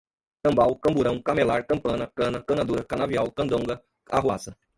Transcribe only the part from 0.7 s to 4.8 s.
camburão, camelar, campana, cana, cana dura, canavial, candonga, arruaça